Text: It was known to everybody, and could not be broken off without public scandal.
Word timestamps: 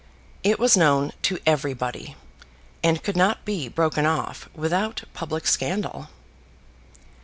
It 0.41 0.57
was 0.57 0.75
known 0.75 1.11
to 1.21 1.37
everybody, 1.45 2.15
and 2.81 3.03
could 3.03 3.15
not 3.15 3.45
be 3.45 3.69
broken 3.69 4.03
off 4.07 4.49
without 4.55 5.03
public 5.13 5.45
scandal. 5.45 6.09